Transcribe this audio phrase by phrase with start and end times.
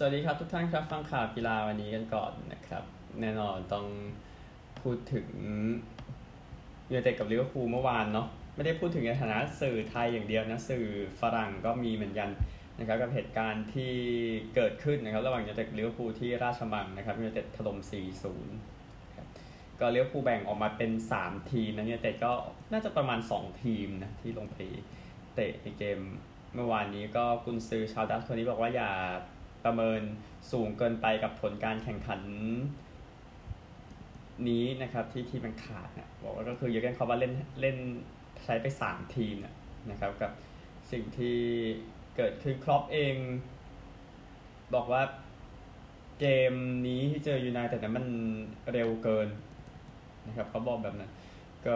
[0.00, 2.84] สวัสดีครับทุกท่านครับฟังข่าวกีฬาวันนี้กันก่อนนะครับ
[3.20, 3.86] แน่นอนต้อง
[4.80, 5.28] พูดถึง
[6.90, 10.86] ยูไนเต็ดกับลิเวอร์พูลเมื่อวานเนาะไม่ได้พูดถึงในฐานะสื่อไทยอย่างเดียวนะสื่อ
[11.20, 12.30] ฝรั่งก็มีเหมือนกัน
[12.78, 13.94] นะครับกับเหตุการณ์ที่
[14.54, 17.78] เกิดขึ้นนะครับระหว่างยูไนเต็ดลิเวอร์พูลที่ราชมังนะครับยูไนเต็ดถล่ม
[18.46, 19.26] 4-0ครับ
[19.80, 20.90] ก็ลิเวอร์พูลแบ่งออกมาเป็น
[21.20, 22.32] 3 ทีมนะยูไนเต็ดก็
[22.72, 24.56] น่าจะประมาณ 2 ทีมนะที่ลงไป
[25.34, 25.98] เตะในเกม
[26.54, 28.90] เมื่อวานนี้ก็กุนซือชาวดัตช์คนนี้บอกว่าอย่า
[29.68, 30.02] ประเมิน
[30.52, 32.20] สูงเกินไปกับผลการแข่งขัน
[34.48, 37.76] นี้นะครับที่ที่มันขาดนะบอกว่าก็คือเยอร์เกนคอปว่าเล่นเล่น
[38.44, 39.54] ใช้ไป 3 ทีมนะ
[39.90, 40.30] นะครับกับ
[40.90, 41.38] สิ่งที่
[42.16, 43.14] เกิดขึ้นครอปเอง
[44.74, 45.02] บอกว่า
[46.20, 46.52] เกม
[46.86, 48.06] นี้ที่เจอยูไนแต่นั้นมัน
[48.72, 49.28] เร็วเกิน
[50.26, 51.10] นะครับเขาบอกแบบนั้น
[51.64, 51.72] ก็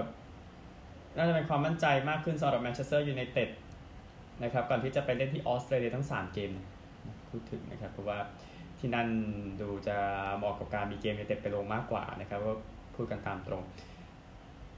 [1.17, 3.51] น่าจะเป็นความมั่นใจมากขึ้นสำหรับแมนเชสเตอร์ยูไนเต็ด
[4.43, 6.67] นะครับก่อนที่จะไปเล่นที่ออสเตรเลียทั้ง 3 เกมนะ
[7.33, 8.19] พูดถึงนะครับ เพราะว่า
[8.79, 9.09] ที่นั่น
[9.61, 9.97] ดูจะ
[10.37, 12.53] เหมาะกับการมีเกมยูไนเต็ดไปลงมากกว่านะครับก็
[12.97, 13.63] พูดกันตามตรง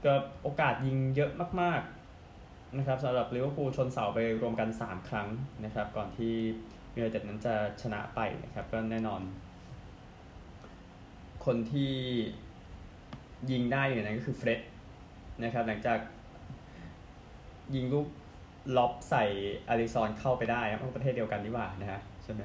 [0.05, 1.31] ก็โอกาสยิงเยอะ
[1.61, 5.27] มากๆนะครับสำหรับลิเวอร์พูลชนเสาไปรวมกัน 3 ครั้ง
[5.65, 6.33] นะครับ ก่อนที่
[6.95, 9.21] ยูไนเต็ดนั้นจะชนะไปนะครับก็แน่นอน
[11.45, 11.93] คนที่
[13.51, 14.59] ยิงได้อย่างนั้นก็คือเฟร็ด
[15.43, 15.99] นะครับ หลังจาก
[17.75, 18.07] ยิงลูก
[18.77, 19.25] ล็อบใส่
[19.69, 22.41] อลิสซอนเข้าไปได้ครับประเทศเดียวกันดีกว่านะฮะ ใช่ไหม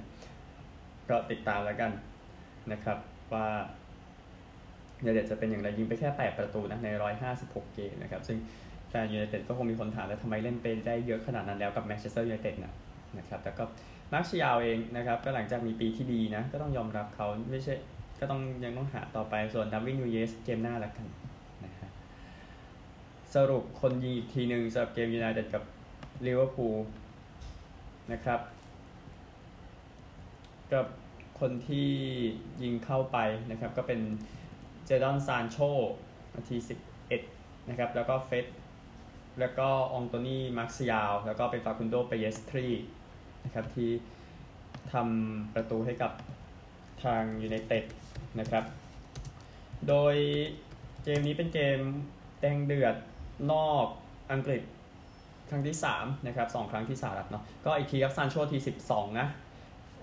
[1.08, 1.92] ก็ติดตามแล้วกัน
[2.72, 2.98] นะครับ
[3.32, 3.46] ว่า
[5.02, 6.88] เดี๋ยวจะเป็นอย่างไรยิงไปแค่ 8 ประตูนะใน
[7.32, 8.38] 156 เกมนะครับซึ่ง
[8.88, 12.72] แฟนยูไนเต็ดก็คงมีคนถามแล้วทำไมเล่นเป็นได้เยอะขนาดนั้นแล้วกับแมนเชสเตอร์ยูไนเต็ดนะ
[13.18, 13.64] นะครับแต่ก็
[14.12, 17.74] มาร์กซิยาลเองนะครับก็หลังจากมีปีที่ดีนะก็ต้องยอมรับเขาไม่ใช่
[18.20, 21.06] ก็ต้องยังต้องหาต่อไปส่วนดาร์วินนูนเญซเกมหน้าแล้วกัน
[21.64, 21.90] นะฮะ
[23.34, 25.62] สรุปคนยิงอีกทีหนึ่งสำหรับเกมยูไนเต็ดกับ
[26.26, 26.76] ลิเวอร์พูล
[28.12, 28.40] นะครับ
[30.74, 30.86] กับ
[31.40, 31.88] คนที่
[32.62, 33.18] ยิงเข้าไป
[33.50, 34.00] นะครับก็เป็น
[34.84, 35.58] เจดอนซานโช
[36.34, 36.56] นาที
[37.12, 38.46] 11 นะครับแล้วก็เฟร็ด
[39.40, 42.66] แล้วก็อองโตนี่มาร์กซิยาลแล้วก็เป็นฟาคุนโดเปยิสตรี
[43.44, 43.90] นะครับที่
[44.92, 46.12] ทำประตูให้กับ
[47.04, 47.84] ทางยูไนเต็ด
[48.40, 48.64] นะครับ
[49.88, 50.14] โดย
[51.04, 51.80] เกมนี้เป็นเกม
[52.40, 52.96] แดงเดือด
[53.52, 53.86] นอก
[54.32, 54.62] อังกฤษ
[55.50, 59.26] ครั้งที่3นะครับสครั้งที่สหรัฐเนาะก็อีกทีครับซานโชที 12 นะ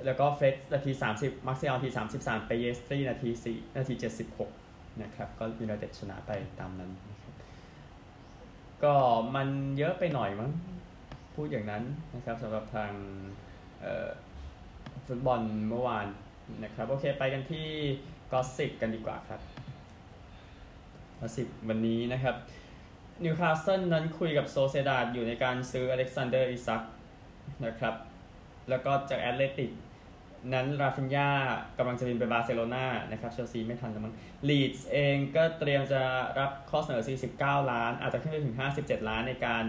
[0.05, 3.93] แล้วก็เฟร็ดนาที 30มาร์เซียลนาที 33เปยิสตรีนาที4นาที
[4.47, 7.33] 76 นะครับ ก็ยูไนเต็ดชนะไปตามนั้นนะครับ
[8.83, 8.93] ก็
[9.35, 9.47] มัน
[9.77, 10.51] เยอะไปหน่อยมั้ง
[11.35, 11.83] พูดอย่างนั้น
[12.15, 12.91] นะครับสำหรับทาง
[15.07, 16.07] ฟุตบอลเมื่อวาน
[16.63, 17.67] นะครับ โอเคไปกันที่
[18.31, 19.41] gossip กันดีกว่าครับ
[21.19, 22.35] gossip วันนี้นะครับ
[23.23, 26.81] นิวคาสเซิลนั้นคุยกับโซเซดาดอยู่ในการซื้ออเล็กซานเดอร์อิซัก
[27.65, 27.95] นะครับ
[28.69, 29.71] แล้วก็จากแอตเลติก
[30.53, 31.29] นั้นราฟินยา
[31.77, 34.13] กำลังจะบินไปบาร์เซโลนานะครับเชลซีไม่ทันแล้วมั้ง
[34.49, 36.01] ลีดส์เองก็เตรียมจะ
[36.39, 37.03] รับข้อเสนอ
[37.35, 39.65] 49 ล้าน อาจจะขึ้นไปถึง 57 ล้านในการ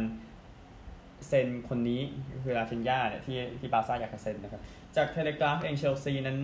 [1.29, 2.01] เซ็นคนนี้
[2.43, 4.63] คือราฟินยาเนี่ยที่ที่บาร์ซ่าอยากจะเซ็นนะครับ
[4.97, 6.39] จากเทเลกราฟเองเชลซีนั้น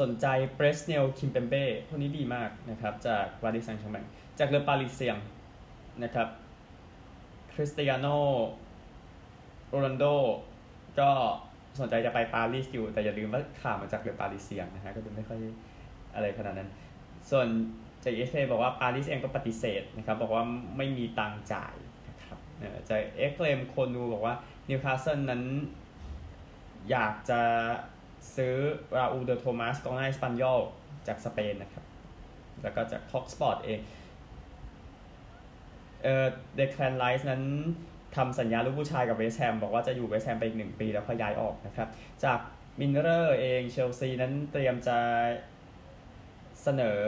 [0.00, 0.26] สนใจ
[0.56, 4.04] เพรสเนลคิมเปมเบ้คนนี้ดีมากนะครับ จากปารีสแซงต์แชร์กแมง
[4.38, 5.16] จากเลอปารีเซียง
[6.02, 6.28] นะครับ
[7.52, 8.06] คริสเตียโน
[9.68, 10.04] โรนัลโด
[11.00, 11.10] ก็
[11.80, 15.38] สนใจจะไปปารีสอยู่ แต่อย่าลืมว่าข่าวมาจากเลอปารีเซียงนะฮะก็ดูไม่ค่อย
[16.14, 16.70] อะไรขนาดนั้น
[17.30, 17.46] ส่วน
[18.04, 20.44] จากเอฟเอบอกว่าปารีสเองก็ปฏิเสธนะครับบอกว่า
[20.76, 21.74] ไม่มีตังจ่าย
[22.08, 22.38] นะครับ
[22.88, 24.34] จากเอ็กเลมโคนูบอกว่า
[24.68, 25.42] นิวคาสเซิลนั้น
[26.90, 27.42] อยากจะ
[28.36, 28.54] ซื้อ
[28.96, 30.60] ราอูลเดโทมัสกองหน้าเอสปันญอล
[31.06, 31.84] จากสเปนนะครับ
[32.62, 33.80] แล้วก็จาก talkSPORT เอง
[36.02, 36.26] เอ่อ
[36.56, 37.42] เดแคลนไรซ์นั้น
[38.16, 41.88] ทำสัญญาลูกผู้ชายกับเวสต์แฮมบอกว่าจะอยู่เวสต์แฮมไปอีกหนึ่งปีแล้วค่อยย้ายออกนะครับ
[42.24, 42.38] จาก
[42.80, 44.98] มิร์เรอร์เองเชลซีนั้นเตรียมจะ
[46.62, 47.02] เสนอ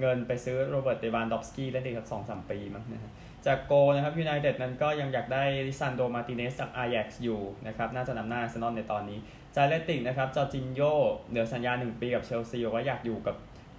[0.00, 3.12] เงินไปซื้อโรเบิร์ตเลวานดอฟสกี้เล่นอีกสักสองสามปีมั้งนะฮะ
[3.46, 9.18] จากโกลนะครับยูไนเต็ดนั้นก็ยังอยากได้ลิซานโดรมาร์ติเนซจากอายักซ์อยู่นะครับน่าจะนำหน้าอาร์เซนอลในตอนนี้
[9.54, 10.80] จากแอธเลติกนะครับจอร์จินโญ่
[11.28, 13.36] เหลือสัญญา1ปีกับเชลซีว่าอยากอยู่กับ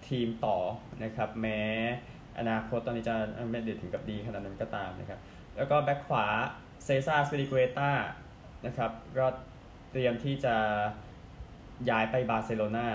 [0.07, 0.57] ทีมต่อ
[1.03, 1.61] นะครับแม้
[2.39, 3.15] อนาคตตอนนี้จะ
[3.51, 5.19] ไม่เด็ดถึงกับดีขนาดนั้นก็ตามนะครับ
[5.57, 6.25] แล้วก็แบ็คขวา
[6.85, 7.91] เซซ่าสเปริเกตา
[8.65, 9.27] นะครับ ก็
[9.91, 10.55] เตรียมที่จะ
[11.89, 12.87] ย้ายไปบาร์เซโลนา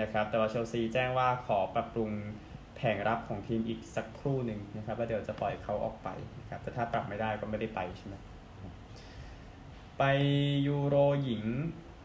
[0.00, 2.10] นะครับ แต่ว่าเชลซีแจ้งว่าขอปรับปรุง
[2.76, 6.08] แผงรับของทีมอีกสักครู่หนึ่งนะครับว่าเดี๋ยวจะปล่อยเขาออกไป
[6.38, 8.14] นะครับ แต่ถ้าปรับไม่ได้ก็ไม่ได้ไปใช่ไหม
[9.98, 10.02] ไป
[10.66, 11.44] ยูโรหญิง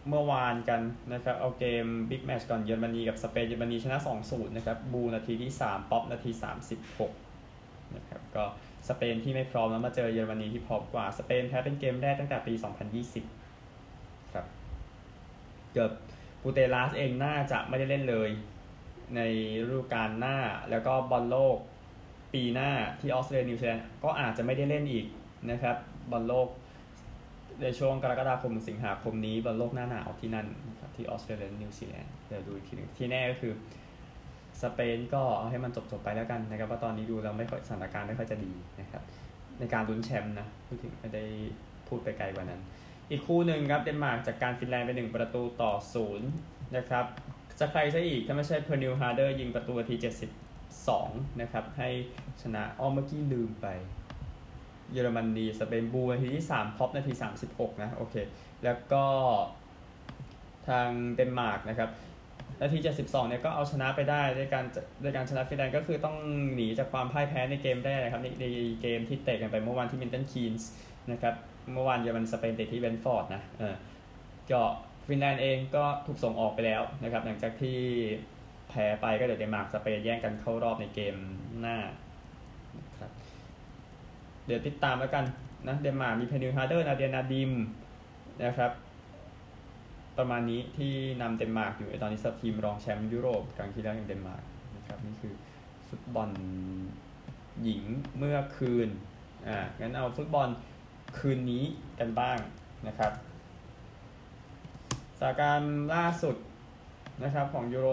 [0.10, 0.82] เมื่อวานกัน
[1.14, 3.98] นะครับ เอาเกมบิ๊กแมตช์ก่อนเยอรมนีกับสเปนเยอรมนีชนะ
[4.28, 6.32] 2-0 นะครับ บูห์ลนาทีที่ 3 ป็อปป์นาที
[7.14, 8.46] 36 นะครับ ก็
[8.90, 12.54] สเปนที่ไม่พร้อมแล้วมาเจอเยอรมนีที่พร้อมกว่า สเปนแพ้เป็นเกมแรกตั้งแต่ปี
[13.44, 14.46] 2020 ครับ
[15.74, 15.92] อเล็กเซีย
[16.42, 18.30] ปูเตยาสเองน่าจะไม่ได้เล่นเลย
[19.16, 19.22] ใน
[19.66, 20.38] ฤดูกาลหน้า
[20.70, 21.58] แล้วก็บอลโลก
[22.34, 25.06] ปีหน้าที่ออสเตรเลียนิวซีแลนด์ก็อาจจะไม่ได้เล่นอีก
[25.52, 25.76] นะครับ
[26.12, 26.48] บอลโลก
[27.62, 30.48] ในช่วงกรกฎาคมสิงหาคมนี้บอลโลกหน้าหนาวที่นั่น
[30.96, 33.54] ที่ออสเตรเลียนิวซีแลนด์เดี๋ยวดูอีกทีนึงที่แน่ก็คือ
[34.64, 39.04] สเปนก็เอาให้มันจบๆไปแล้วกันนะครับว่าตอนนี้ดูแล้วไม่ค่อยสถานการณ์ไม่ค่อยจะดีนะครับ
[39.60, 41.24] ในการลุ้นแชมป์นะพูดถึงไม่ได้
[41.88, 42.62] พูดไปไกลกว่านั้น
[43.10, 46.30] อีกคู่หนึ่งครับเดนมาร์กจัดการฟินแลนด์เป็นหนึ่งประตูต่อศูนย์
[46.78, 47.06] นะครับ
[47.60, 49.96] จะใครซะอีกถ้าไม่ใช่เพอร์นิลฮาร์เดอร์ยิงประตูนาที
[50.68, 51.90] 72นะครับให้
[52.42, 53.68] ชนะอ้อเมื่อกี้ลืมไป
[54.92, 57.14] เยอรมนีสเปนบูห์ลนาทีที่ 3 ป็อปป์นาที
[57.48, 58.16] 36 นะ โอเค
[58.64, 59.04] แล้วก็
[60.68, 61.90] ทางเดนมาร์กนะครับ
[62.62, 64.66] นาที72เนี่ยก็เอาชนะไปได้ด้วยการ
[65.04, 66.18] ด้วยการชนะฟินแลนด์ก็คือต้อง
[66.56, 68.46] หนีจากความพ่ายแพ้ในเกมได้นะครับในใน
[68.82, 70.70] เกมที่เตะกันไปเมื่อวานที่มิลตันคีนส์
[71.12, 71.36] นะครับ
[71.74, 73.76] เมื่อวานเยอรมันสเปนเตะที่เบรนท์ฟอร์ดนะเออ
[74.52, 74.62] ก็
[75.08, 77.80] ฟินแลนด์เองก็ถูกส่งออกไปแล้วนะครับหลังจากที่
[78.70, 81.16] แพ้ไปก็เดี๋ยวเดนมาร์กสเปนแย่งกันเข้ารอบในเกม
[81.60, 81.78] หน้า
[83.00, 83.12] ครับ
[84.46, 85.26] เดี๋ยวติดตามแล้วกัน
[85.68, 87.52] นะเดนมาร์กมีเพอร์นิลฮาร์เดอร์นาเดียนาดิม
[88.46, 88.72] นะครับ
[90.18, 94.44] ประมาณนี้ที่นำเดนมาร์กอยู่ตอนนี้สับทีมรองแชมป์ยุโรปครั้งที่แล้วอย่างเดนมาร์ก
[94.76, 95.34] นะครับนี่คือ
[95.88, 96.30] ฟุตบอล
[97.64, 97.84] หญิง
[98.18, 98.90] เมื่อคืน
[99.48, 100.50] อ่างั้นเอาฟุตบอล
[101.18, 101.64] คืนนี้
[102.00, 102.38] กันบ้าง
[102.88, 103.12] นะครับ
[105.20, 106.36] สถานการณ์ล่าสุด
[107.24, 107.88] นะครับของยูโร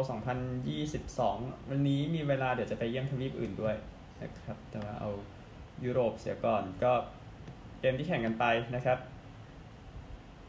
[0.82, 3.76] 2022 วันนี้มีเวลาเดี๋ยวจะไปเยี่ยมทวีปอื่นด้วย
[4.22, 5.10] นะครับแต่ว่าเอา
[5.84, 6.92] ยุโรปเสียก่อนก็
[7.80, 8.44] เกมที่แข่งกันไป
[8.74, 8.98] นะครับ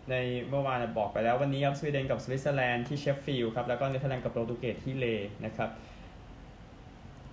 [0.10, 0.16] ใน
[0.50, 5.06] เมื่อวานบอกไปแล้ววันนี้ครับสวีเดนกับสวิตเซอร์แลนด์ที่เชฟฟิลด์ครับแล้วก็เนเธอร์แลนด์กับโปรตุเกสที่ลีห์
[5.46, 5.70] นะครับ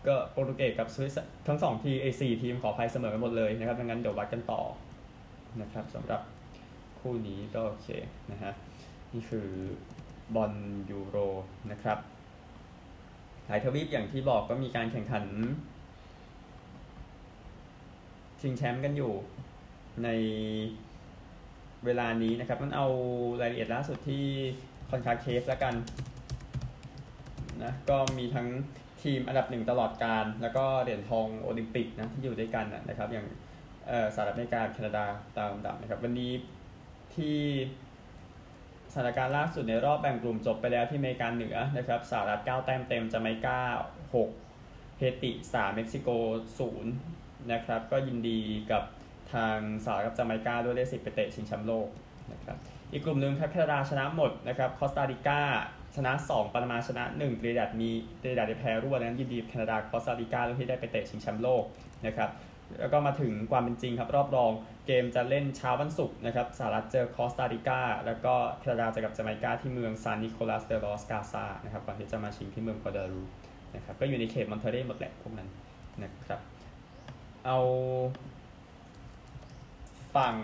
[0.06, 1.14] ก็โปรตุเกสกับสวิส
[1.46, 4.60] ทั้งสองทีมเอ้ยสี่ทีมขอภัยเสมอกันหมดเลยนะครับดังนั้นเดี๋ยววัดกันต่อ
[5.60, 6.20] นะครับสำหรับ
[7.00, 7.88] คู่นี้ก็โอเค
[8.32, 8.52] นะฮะ
[9.12, 9.48] นี่คือ
[10.34, 10.52] บอล
[10.90, 11.16] ยูโร
[11.70, 11.98] นะครับ
[13.46, 15.24] หลายทวีปอย่างที่บอกก็มีการแข่งขัน
[18.40, 19.12] ชิงแชมป์กันอยู่
[20.04, 20.08] ใน
[21.86, 22.86] เวลานี้นะครับมันเอา
[23.40, 24.26] รายละเอียดล่าสุดที่
[24.90, 25.74] คอนคาเคฟแล้วกัน
[27.62, 28.48] นะก็มีทั้ง
[29.02, 33.26] ทีมอันดับหนึ่งตลอดการ แล้วก็เหรียญทองโอลิมปิกนะที่อยู่ด้วยกันนะครับ อย่าง
[34.14, 35.04] สหรัฐอเมริกาแคนาดา
[35.36, 36.32] ตามลำดับนะครับ วันนี้
[37.14, 37.38] ที่
[38.92, 43.58] สถานการณ์ล่าสุดในรอบแบ่งกลุ่มจบไปแล้วที่อเมริกาเหนือนะครับสหรัฐ9แต้มเต็มจาเมกา
[44.24, 46.08] 6เฮติ3เม็กซิโก
[46.80, 48.40] 0นะครับ ก็ยินดี
[48.70, 48.82] กับ
[49.34, 51.88] ทางสหรัฐกับจาเมกาด้วยได้สิทธิ์ไปเตะชิงแชมป์โลก
[52.32, 52.56] นะครับ
[52.92, 55.40] อีกกลุ่มหนึ่งครับแคนาดาชนะหมดนะครับคอสตาริกา
[55.96, 57.90] ชนะ 2ปานามาชนะ1ตรินิแดดมี
[58.22, 61.64] ตรินิแดดได้แพ้รวดนั้นยินดีแคนาดาคอสตาริกาที่ได้ไปเตะชิงแชมป์โลก
[62.06, 62.30] นะครับ
[62.80, 64.50] แล้วก็มาถึงความเป็นจริงครับรอบรอง
[64.86, 73.22] เกมจะเล่นเช้าวันศุกร์นะครับสหรัฐเจอคอสตาริกาแล้วก็แคนาดาจะกับจาเมกาที่เมืองซานนิโคลัสเดลอสกาซานะครับก่อนที่จะมาชิงที่เมืองกวาดารู
[73.74, 75.48] นะครับก็อยู่ในเขตมอนเทเรย์หมดแหละพวกนั้น
[76.02, 76.40] นะครับ
[77.46, 77.58] เอา
[80.16, 80.36] ฝั่ง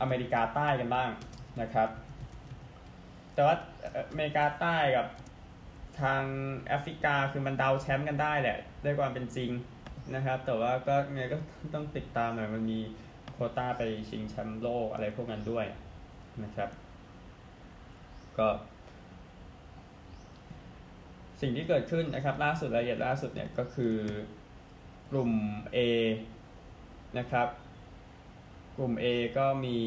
[0.00, 1.10] อเมริกาใต้กันบ้าง
[1.60, 1.88] นะครับ
[3.34, 3.56] แต่ว่า
[4.10, 5.06] อเมริกาใต้กับ
[6.00, 6.22] ทาง
[6.68, 9.50] แอฟริกาคือมันเดาแชมป์กันได้แหละด้วยความเป็นจริง
[10.14, 11.36] นะครับ แต่ว่าก็ไงก็
[11.74, 12.80] ต้องติดตามหน่อยมันมี
[13.32, 15.66] โคต้าไปชิงแชมป์โลกอะไรพวกนั้นด้วย
[16.44, 16.70] นะครับ
[18.38, 18.48] ก็
[21.40, 23.96] สิ่งที่เกิดขึ้นนะครับ ล่าสุดรายละเอียดล่าสุดเนี่ยก็คือ
[25.10, 25.30] กลุ่ม
[25.76, 25.78] A
[27.18, 27.48] นะครับ
[28.76, 29.04] กลุ่ม A
[29.38, 29.78] ก็มี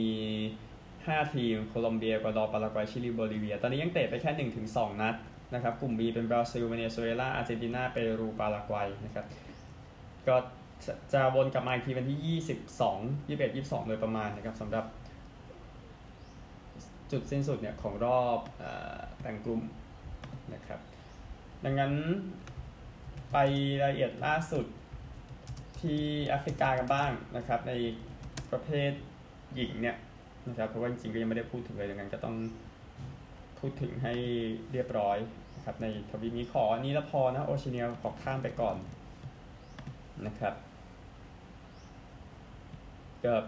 [0.80, 5.16] 5 ทีม โคลอมเบียกวาดอปารากวัย ชิลีโบลิเวีย ตอนนี้ยังเตะไปแค่ 1-2 นัด
[5.54, 9.26] นะครับ กลุ่ม B เป็นบราซิล เวเนซุเอลา อาร์เจนตินา เปรู ปารากวัยนะครับ
[10.28, 10.36] ก็
[11.14, 14.86] จะวนกลับมาอีกทีวันที่ 22 21 22 โดยประมาณนะครับสำหรับ
[17.12, 18.40] จุดสิ้นสุดเนี่ยของรอบ
[19.22, 19.62] แบ่งกลุ่ม
[20.54, 20.80] นะครับ
[21.64, 21.94] ดังนั้น
[23.32, 23.38] ไป
[23.82, 24.66] รายละเอียดล่าสุด
[25.80, 27.74] ที่แอฟริกากันบ้างนะครับใน
[28.52, 28.92] ประเภท
[29.56, 29.96] หญิงเนี่ย
[30.48, 32.36] นะครับเพราะว่าจริงๆก็ยังไม่ได้พูดถึงเลยดังนั้นก็ต้อง
[33.60, 34.14] พูดถึงให้
[34.72, 35.18] เรียบร้อย
[35.56, 38.76] นะครับในทวีปนี้ขอนนี้ละพอนะโอชิเนียขอข้ามไปก่อน
[40.26, 40.54] นะครับ
[43.26, 43.44] กับ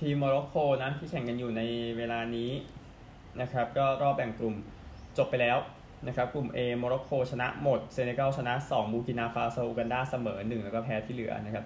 [0.00, 1.62] ทีมโมร็อกโกนะที่แข่งกันอยู่ใน
[1.98, 2.50] เวลานี้
[3.40, 4.54] นะครับก็รอบแบ่งกลุ่ม
[5.18, 5.58] จบไปแล้ว
[6.06, 11.64] นะครับกลุ่ม A โมร็อกโกชนะหมดเซเนกัลชนะ 2 บูร์กินาฟาโซอูกันดาเสมอ 1 แล้วก็แพ้ที่เหลือนะครับ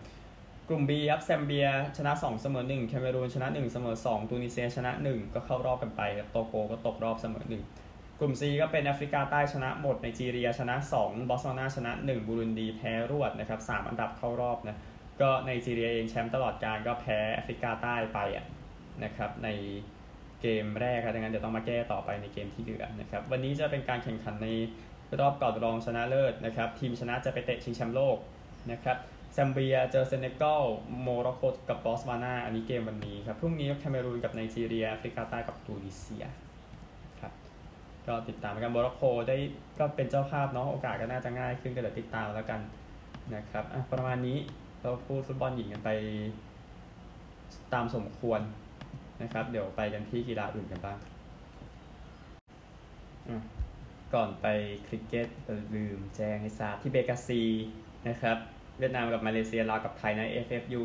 [0.70, 7.44] กลุ่ม B ครับแซมเบียชนะ 2 เสมอ1แคเมรูนชนะ 1 เสมอ 2 ตูนิเซียชนะ 1 ก็เข้ารอบกันไปครับโตโกก็ตกรอบเสมอ
[7.80, 14.76] 1 กลุ่ม C ก็เป็นแอฟริกาใต้ชนะหมดไนจีเรียชนะ 2 บอตสวานาชนะ 1 บูรุนดีแพ้รวดนะครับ 3 อันดับเข้ารอบนะ
[15.20, 18.18] ก็ไนจีเรียเองแชมป์ตลอดกาลก็แพ้แอฟริกาใต้ไป
[19.04, 19.48] นะครับใน
[20.40, 24.48] เกมแรกครับดังนั้นเดี๋ยวต้องมาแก้ต่อไปในเกมที่เหลือนะครับวันนี้จะเป็นการแข่งขันใน
[25.20, 28.16] รอบก่อนรองชนะเลิศนะครับทีมชนะจะไปเตะชิงแชมป์โลก
[28.72, 28.96] นะครับ
[29.36, 30.62] แซมเบียเจอเซเนกัล
[31.00, 36.24] โมร็อกโกกับบอตสวานาอันนี้เกมวันนี้ครับ พรุ่งนี้แคเมรูนกับไนจีเรียแอฟริกาใต้กับตูนิเซีย
[37.20, 37.32] ครับ
[38.06, 39.36] ก็ติดตามกันโมร็อกโกได้
[39.78, 42.60] ก็เป็นเจ้าภาพเนาะโอกาสก็น่าจะง่ายขึ้นก็เดี๋ยวติดตามแล้วกัน
[43.34, 44.38] นะครับประมาณนี้
[44.80, 45.90] เราพูดฟุตบอลหญิงกันไป
[47.72, 48.40] ตามสมควร
[49.22, 50.98] นะครับ เดี๋ยวไปกันที่กีฬาอื่นกันบ้าง
[54.14, 54.46] ก่อนไป
[54.86, 55.28] คริกเก็ต
[55.74, 57.42] ลืมแจ้งให้ทราบที่เบกาซี
[58.08, 58.38] นะครับ
[58.78, 60.80] เวียดนามกับมาเลเซียลาวกับไทยใน FFU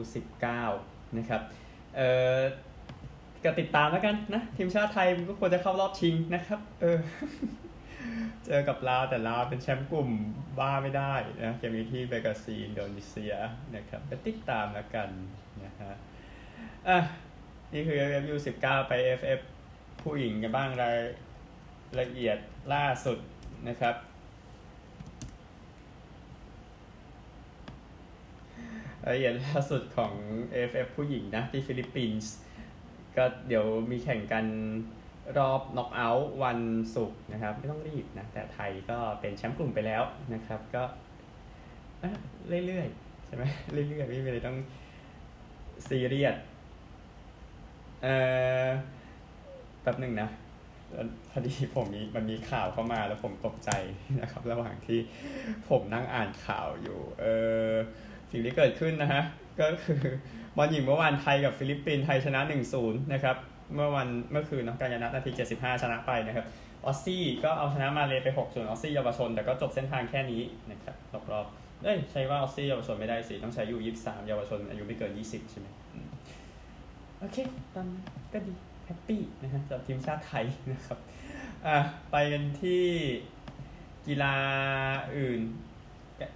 [0.55, 1.41] 19 นะครับ
[1.95, 2.39] เอ่อ
[3.43, 6.99] ก็ติดตามแล้วกันนะ ทีมชาติไทยมันก็ควรจะเข้ารอบชิงนะครับ เออ
[8.45, 10.09] เจอกับลาวแต่ลาวเป็นแชมป์กลุ่ม
[10.59, 13.33] บ้าไม่ได้นะเกมนี้ที่เบกาซีอินโดนีเซีย
[13.75, 15.09] นะครับไปติดตามแล้วกัน
[15.63, 15.93] นะฮะ
[16.87, 16.99] อะ
[17.73, 19.39] นี่คือ FFU 19 ไป FF
[20.01, 20.97] ผู้หญิงกันบ้างราย
[21.99, 22.37] ละเอียด
[22.73, 23.19] ล่าสุด
[23.67, 23.95] นะครับ
[29.05, 30.13] รายละเอียดล่าสุดของ
[30.53, 32.33] AFF ผู้หญิงนะ ที่ฟิลิปปินส์
[33.17, 34.45] ก็เดี๋ยวมีแข่งกัน
[35.37, 36.59] รอบน็อกเอาท์วัน
[36.95, 40.83] ศุกร์นะครับ ไม่ต้องรีบนะ แต่ไทยก็เป็นแชมป์กลุ่มไปแล้วนะครับ ก็
[42.67, 44.57] เรื่อยๆ ใช่ไหมเรื่อยๆ ไม่มีอะไรต้อง
[45.87, 46.35] ซีเรียส
[48.03, 48.15] เอ่
[48.65, 48.67] อ
[49.81, 50.29] แป๊บหนึ่งนะ
[51.29, 53.71] พอดีผมมีมันมีข่าวเข้ามาแล้วผมตกใจ
[54.21, 54.99] นะครับ ระหว่างที่
[55.69, 57.25] ผมนั่งอ่านข่าวอยู่ เอ
[57.71, 57.73] อ
[58.33, 59.23] สิ่งที่เกิดขึ้นนะฮะ
[59.59, 60.01] ก็คือ
[60.57, 62.39] บอลหญิงเมื่อวานไทยกับฟิลิปปินส์ไทยชนะ
[62.75, 63.35] 1-0 นะครับ
[63.75, 66.45] เมื่อวันเมื่อคืนนะการชนะนาที 75 ชนะไปนะครับ
[66.85, 70.95] ออสซี่ก็เอาชนะมาเลยไป6ส่วนออสซี่เยาวชน แต่ก็จบเส้นทางแค่นี้นะครับ
[71.31, 75.67] รอบๆเอ้ยใช่ว่าออสซี่เยาวชนไม่ได้สิต้องใช้อยู่23เยาวชนอายุไม่เกิน 20 ใช่ไหม
[77.19, 77.37] โอเค
[77.75, 77.87] ตอน
[78.33, 78.53] ก็ดี
[78.85, 80.99] แฮปปี้นะฮะสำหรับทีมชาติไทยนะครับ
[81.67, 81.77] อะ
[82.11, 82.85] ไปกันที่
[84.07, 84.35] กีฬา
[85.17, 85.41] อื่น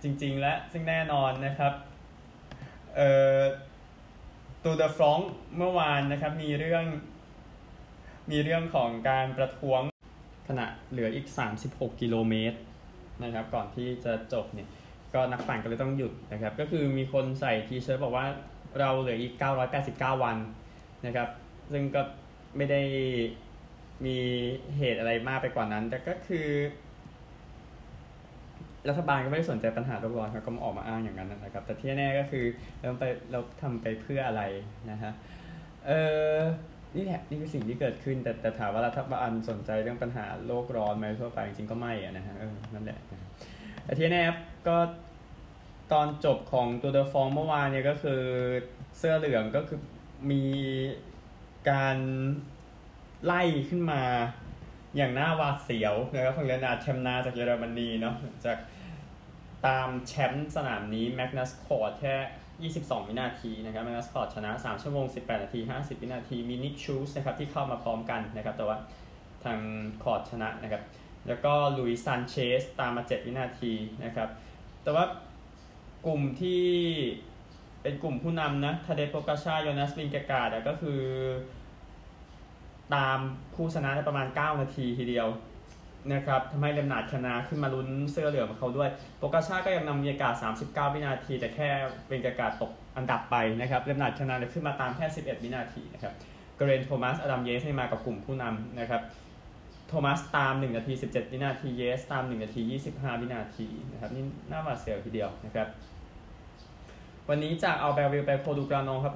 [0.03, 1.73] จริง ๆ และซึ่งแน่นอนนะครับ
[2.95, 3.41] เอ่อ
[4.63, 5.19] ตูเดฟรอง
[5.57, 6.85] เมื่อวานนะครับมีเรื่อง
[8.31, 9.81] มีเรื่องของการประท้วง
[10.47, 11.27] ขณะเหลืออีก
[11.63, 12.57] 36 กิโลเมตร
[13.23, 14.69] นะครับ ก่อนที่จะจบเนี่ย
[15.13, 18.25] ก็นักปั่นก็เลยต้องหยุดนะครับ ก็คือมีคนใส่ทีเชิร์ตบอกว่า
[18.79, 19.33] เราเหลืออีก
[19.79, 20.37] 989 วัน
[21.05, 21.29] นะครับ
[21.71, 22.01] ซึ่งก็
[22.57, 22.81] ไม่ได้
[24.05, 24.17] มี
[24.77, 26.47] เหตุอะไรมากไปกว่านั้น แต่ก็คือ
[28.89, 32.45] รัฐบาลก็ไม่ได้สนใจปัญหาโลกร้อนเขาก็มาออกมาอ้างอย่างนั้นนะครับ แต่ที่แน่ก็คือ
[32.79, 34.43] เราไปเราทำไปเพื่ออะไร
[34.91, 35.11] นะฮะ
[35.87, 35.91] เอ
[36.35, 36.37] อ
[36.95, 42.99] นี่แหละนี่คือสิ่งที่เกิดขึ้น แต่แต่ถามว่ารัฐบาลสนใจเรื่องปัญหาโลกร้อนไหมทั่วไปจริงๆก็ไม่อะนะฮะเออนั่นแหละ
[43.83, 44.23] แต่ที่แน่
[44.67, 44.77] ก็
[45.91, 48.21] ตอนจบของตูร์เดอฟรองซ์เมื่อวานเนี่ยก็คือ
[48.97, 49.79] เสื้อเหลืองก็คือ
[50.31, 50.45] มี
[51.69, 51.97] การ
[53.25, 54.01] ไล่ขึ้นมา
[54.97, 58.15] อย่างน่าหวาดเสียวนะครับของเลนนาร์ดแคมนาจากเยอรมนีเนาะ
[58.45, 58.57] จาก
[59.67, 68.77] ตามแชมป์สนามนี้แมกนัสคอร์ตแค่ 22 วินาทีนะครับแมกนัสคอร์ตชนะ 3 ชั่วโมง 18 นาที 50 วินาที มีนิกชูลซ์นะครับที่เข้ามาพร้อมกันนะครับ แต่ว่า
[69.43, 69.59] ทาง
[70.03, 70.83] คอร์ตชนะนะครับ
[71.27, 73.73] แล้วก็ลุยซานเชสตามมา 7 วินาที
[74.05, 74.29] นะครับ
[74.83, 75.05] แต่ว่า
[76.05, 76.63] กลุ่มที่
[77.81, 81.01] เป็นกลุ่มผู้นำนะทาเดโปกาชาโยนัสลินกากาดก็คือ
[82.95, 83.17] ตาม
[83.53, 85.27] ผู้ชนะได้ประมาณ 9 นาทีทีเดียว
[86.13, 90.33] นะครับทำให้เลมนาดชนะขึ้นมาลุ้นเสื้อเหลืองเขาด้วยโปกาชาก็ยังนำบรรยากาศ
[90.63, 91.69] 39 วินาที แต่แค่
[92.07, 96.13] เป็นกากาศตกอันดับไปนะครับเลมนาดชนะขึ้นมาตามแค่ 11 วินาทีนะครับ
[96.57, 99.01] เกเรนต์โทมัสอดัมเยตส์ให้มากับกลุ่มผู้นำนะครับ
[99.87, 102.61] โทมัสตาม 1 นาที 17 วินาที เยตส์ ตาม 1 นาที
[102.93, 105.67] 25 วินาทีนะครับนี่น่าหวาดเสียวทีเดียวนะครับ
[107.29, 109.13] วันนี้จากอัลแบร์วิลไปโกลดูกรานงครับ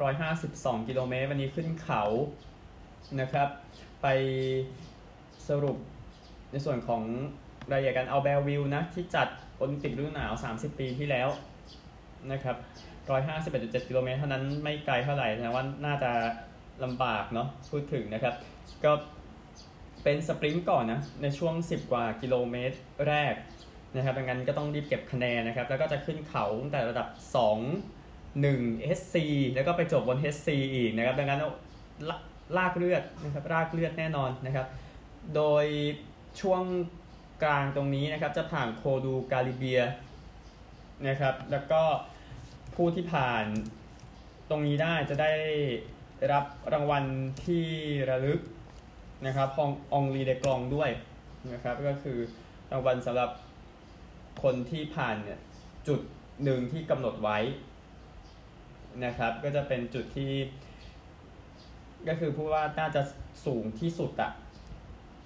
[0.81, 2.03] 152 กิโลเมตร วันนี้ขึ้นเขา
[3.19, 3.49] นะครับ
[4.01, 4.07] ไป
[5.47, 5.77] สรุป
[6.51, 7.03] ในส่วนของ
[7.71, 9.27] รายละเอียดการอัลแบร์วิลนะที่จัด
[9.57, 11.29] โอลิมปิกฤดูหนาว 30 ปีที่แล้ว
[12.31, 12.55] นะครับ
[13.07, 16.11] 151.7กิโลเมตรเท่านั้นไม่ไกลเท่าไหร่นะว่าน่าจะ
[16.83, 18.35] ลำบากเนาะพูดถึงนะครับ
[18.83, 18.91] ก็
[20.03, 22.77] เป็นสปรินต์ก่อนนะ ในช่วง 10 กว่ากิโลเมตร
[23.07, 23.35] แรก
[23.95, 29.15] นะครับดังนั้นก็ต้องรีบเก็บคะแนนนะครับ แล้วก็จะขึ้นเขาตั้งแต่ระดับ 2 1 SC
[29.53, 31.39] แล้วก็ไปจบบน SC อีกนะครับ ดังนั้น
[32.57, 34.67] ลากเลือดนะครับรากเลือดแน่นอนนะครับ
[35.35, 35.65] โดย
[36.39, 36.63] ช่วง
[37.43, 39.81] กลางตรงนี้นะครับจะผ่านโคดูกาลิเบีย
[41.07, 41.81] นะครับ แล้วก็
[42.75, 43.45] ผู้ที่ผ่าน
[44.49, 45.31] ตรงนี้ได้จะได้
[46.31, 47.03] รับรางวัล
[47.45, 47.65] ที่
[48.09, 48.39] ระลึก
[49.25, 50.89] นะครับพององลีเดกลองด้วย
[51.53, 52.17] นะครับ ก็คือ
[52.71, 53.29] รางวัลสำหรับ
[54.43, 55.39] คนที่ผ่านเนี่ย
[55.87, 55.99] จุด
[56.43, 57.39] หนึ่งที่กำหนดไว้
[59.05, 60.31] นะครับ ก็จะเป็นจุดที่
[62.07, 63.01] ก็คือพูดว่าน่าจะ
[63.45, 64.31] สูงที่สุดอะ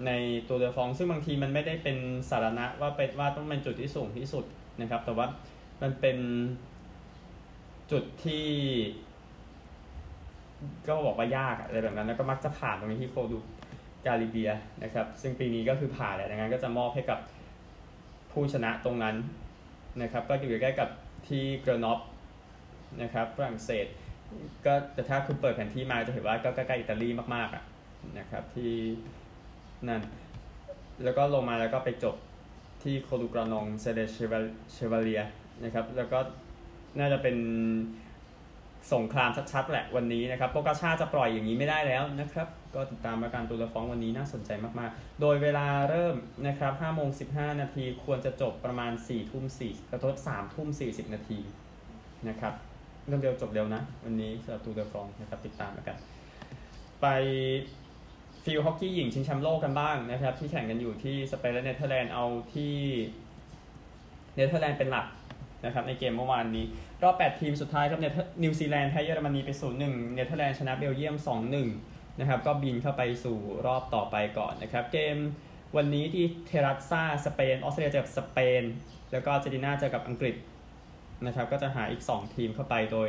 [0.06, 0.12] ใน
[0.48, 1.98] ตัวเรือฟองซึ่งบางทีมันไม่ได้เป็น
[2.30, 4.46] สาระว่าเป็นว่าต้องเป็นจุดที่สูงที่สุด
[4.82, 5.28] นะครับ แต่ว่า
[5.82, 6.18] มันเป็น
[7.92, 8.46] จุดที่
[10.88, 13.38] ก็บอกว่ายากอะไรแบบนั้นแล้วก็มักจะผ่านตรงนี้ที่โคดู
[14.06, 14.52] กาลิเบีย
[14.84, 17.20] นะครับ ซึ่งปีนี้ก็คือผ่านแหละดังนั้นก็จะมอบให้กับ
[18.32, 19.16] ผู้ชนะตรงนั้น
[20.02, 20.90] นะครับ ก็อยู่ใกล้กับ
[21.28, 22.00] ที่เกรนอฟ
[23.02, 23.88] นะครับฝรั่งเศส
[24.66, 27.64] ก็แต่ถ้าคุณเปิดแผนที่มาจะเห็นว่าก็ใกล้ๆอิตาลีมากๆอะ
[28.20, 28.74] นะครับที่
[29.89, 30.01] นั่น
[31.04, 32.15] แล้วก็ลงมาแล้วก็ไปจบ
[32.84, 35.22] ที่โคลูกรานองเซเดเชวาเลีย
[35.63, 36.20] นะครับ แล้วก็
[37.00, 37.36] น่าจะเป็น
[38.94, 44.50] สงครามชัดๆแหละวันนี้นะครับโปกาชาจะปล่อยอย่างนี้ไม่ได้แล้วนะครับ ก็ติดตามอาการตัวละฟ้องวันนี้น่าสนใจ
[44.80, 46.15] มากๆ โดยเวลาเริ่ม
[46.48, 51.39] นะครับ5โมง15 นาทีควรจะจบประมาณ 4 ทุ่ม4กระทบ3ทุ่ม 40 นาที
[52.27, 52.54] นะครับ
[53.08, 55.98] เริ่มเร็วจบเร็วนะ วันนี้สำหรับตูร์เดอฟรองซ์นะครับติดตามกัน
[57.01, 57.08] ไป
[58.46, 62.24] ฟิลด์ฮอกกี้หญิงชิงแชมป์โลกกันบ้างนะครับ ที่แข่งกันอยู่ที่สเปนและเนเธอร์แลนด์เอา
[62.54, 62.75] ที่
[64.36, 65.08] เนเธอร์แลนด์เป็นหลัก
[65.66, 66.66] นะครับในเกมเมื่อวานนี้
[67.04, 68.00] รอบ 8 ทีมสุดท้ายครับ
[68.44, 69.50] นิวซีแลนด์แพ้เยอรมนีไป
[69.82, 71.16] 0-1 เนเธอร์แลนด์ชนะเบลเยียม
[71.68, 75.18] 2-1 นะครับ ก็บินเข้าไปสู่รอบต่อไปก่อนนะครับ เกม
[75.75, 78.64] วันนี้ที่เทรัสซาสเปน ออสเตรเลียเจอกับสเปน
[79.12, 80.36] แล้วก็อาร์เจนตินาเจอกับอังกฤษ
[81.25, 83.08] นะครับ ก็จะหาอีก 2 ทีมเข้าไปโดย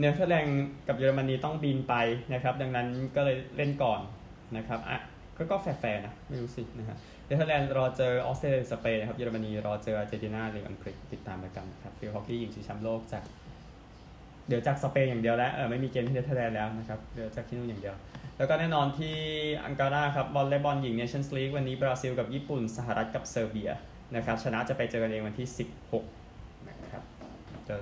[0.00, 1.94] เนเธอร์แลนด์กับเยอรมนีต้องบินไป
[2.32, 4.00] นะครับ ดังนั้นก็เลยเล่นก่อน
[4.56, 4.98] นะครับอะ
[5.36, 6.96] ก็ก็แฟร์ๆนะ ไม่รู้สินะฮะ
[7.26, 13.22] เนเธอร์แลนด์รอเจอออสเตรเลียสเปนนะครับเยอรมนีรอเจออาร์เจนตินาหรืออังกฤษติดตามกันครับฟิลด์ฮอกกี้หญิงชิงแชมป์โลกจาก
[14.48, 17.94] เดี๋ยวจากสเปนอย่างเดียวแล้วเออไม่มีเกมที่เนเธอร์แลนด์แล้วนะครับเดี๋ยวจากที่นู่นอย่างเดียว
[18.38, 19.16] แล้วก็แน่นอนที่
[19.64, 23.70] อังการาครับวอลเลย์บอลหญิงเนชั่นส์ลีกวันนี้บราซิลกับญี่ปุ่นสหรัฐกับเซอร์เบีย
[24.16, 25.48] นะครับชนะจะไปเจอกันเองวันที่
[26.06, 27.02] 16นะครับ
[27.68, 27.74] จะ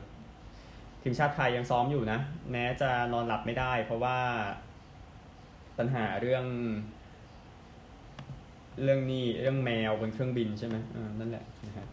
[1.02, 2.18] ทีมชาติไทยยังซ้อมอยู่นะ
[2.52, 4.18] แม้จะนอนหลับไม่ได้ เพราะว่า
[5.78, 6.44] ปัญหาเรื่อง
[8.82, 11.88] เรื่องนี้เรื่องแมวบนเครื่องบินใช่ไหมอ่านั่นแหละนะครับ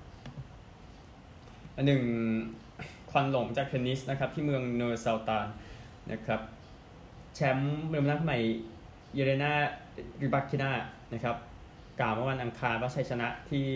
[1.75, 2.03] อันหนึ่ง
[3.11, 5.47] ควันหลงจากเทนนิสนะครับ ที่เมืองเนอร์ซาตาน
[6.11, 6.41] นะครับ
[7.35, 8.37] แชมป์เมืองนักใหม่
[9.13, 9.53] เยเรนา
[10.21, 10.71] ริบักคินา
[11.13, 11.35] นะครับ
[11.99, 13.67] กล่าวเมื่อวันอังคารว่าชัยชนะที่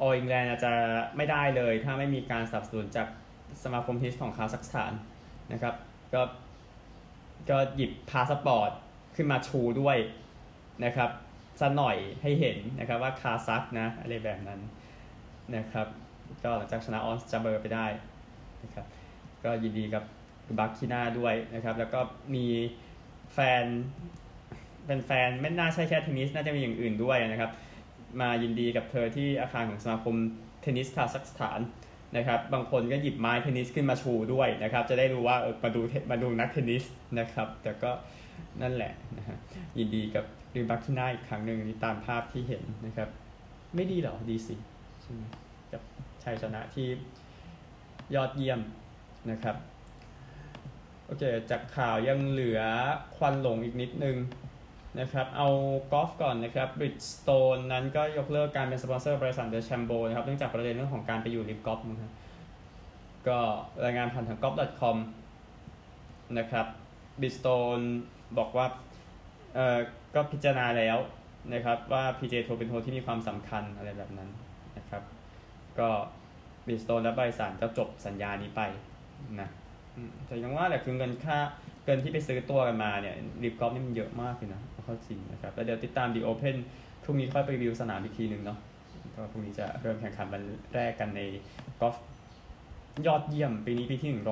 [0.00, 0.72] ออลอิงแลนด์อาจจะ
[1.16, 3.08] ไม่ได้เลย ถ้าไม่มีการสนับสนุนจาก
[3.66, 4.92] สมาคมเทนนิสของคาซัคสถาน
[5.52, 5.74] นะครับ
[6.14, 6.22] ก็
[7.50, 8.70] ก็หยิบพาสปอร์ต
[9.16, 9.96] ขึ้นมาชูด้วย
[10.84, 11.10] นะครับ
[11.60, 14.60] สักหน่อยให้เห็นนะครับว่าคาซักนะอะไรแบบนั้น
[15.56, 15.86] นะครับ
[16.42, 17.86] ก็หลังจากชนะออนส์จาเบอร์ไปได้
[18.62, 18.86] นะครับ
[19.44, 20.04] ก็ยินดีกับ
[20.58, 22.00] บัคคินาด้วยนะครับ แล้วก็
[22.34, 22.46] มี
[23.34, 23.64] แฟน
[24.86, 27.50] เป็นแฟนไม่น่าใช่แค่เทนนิสน่าจะมีอย่างอื่นด้วยนะครับ
[28.20, 30.14] มายินดีกับเธอที่อาคารของสมาคม
[30.60, 31.60] เทนนิสคาซัคสถาน
[32.16, 36.84] นะครับบางคนก็หยิบไม้เทนนิสขึ้นมาชูด้วยนะครับ จะได้รู้ว่าเออมาดูมาดูนักเทนนิส
[37.18, 37.90] นะครับ แต่ก็
[38.62, 39.36] นั่นแหละนะฮะ
[39.78, 43.08] ยินดีกับริบัคคินาอีกครั้งหนึ่งนี่ตามภาพที่เห็นนะครับ
[43.74, 44.54] ไม่ดีหรอดีสิ
[45.02, 45.22] ใช่ไหม
[45.72, 45.82] กับ
[46.24, 46.86] ชัยชนะที่
[48.14, 48.60] ยอดเยี่ยม
[49.30, 49.56] นะครับ
[51.06, 52.60] โอเคจากข่าวยังเหลือ
[53.16, 54.16] ควันหลงอีกนิดนึง
[55.00, 55.48] นะครับเอา
[55.92, 62.12] กอล์ฟก่อนนะครับบริดสโตนนั้นก็ยกเลิกการเป็นสปอนเซอร์บริษัทเดอะแชมโบนะครับเนื่องจากประเด็นเรื่องของการไปอยู่ริมกอล์ฟนะครับ
[63.28, 63.38] ก็
[63.84, 64.96] รายงานผ่านทาง golf.com
[66.38, 66.66] นะครับ
[67.20, 67.80] บริดสโตน
[68.38, 68.66] บอกว่า
[69.54, 69.78] เอ่อ
[70.14, 70.96] ก็พิจารณาแล้ว
[71.52, 74.28] นะครับว่า PJ โทรเป็นโทรที่มีความสำคัญอะไรแบบนั้น
[74.76, 75.02] นะครับ
[75.78, 75.88] ก็
[76.66, 78.62] บริดสโตนและบริษัทก็จบสัญญานี้ไป
[79.40, 79.48] นะ
[80.26, 81.38] แต่ยังว่าแหละคือเงินค่า
[81.84, 86.56] เกินที่ไปซื้อตัวกันมาเนี่ยรีบกอล์ฟนี่มันเยอะมากเลยนะ เข้าจริงนะครับแล้วเดี๋ยวติดตามดีโอเพน
[87.04, 88.58] พรุ่งนี้ค่อยไปรีวิวสนามอีกทีหนึ่งเนาะ
[89.14, 90.42] ก็พรุ่งนี้จะเริ่มแข่งขันวัน
[90.74, 91.20] แรกกันใน
[91.80, 91.96] กอล์ฟ
[93.06, 94.24] ยอดเยี่ยมปีนี้ปีที่